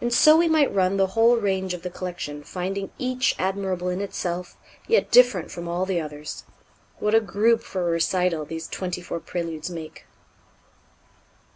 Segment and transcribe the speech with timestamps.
[0.00, 4.00] And so we might run the whole range of the collection, finding each admirable in
[4.00, 4.56] itself,
[4.88, 6.42] yet different from all the others.
[6.98, 10.04] What a group for a recital these twenty four Préludes make!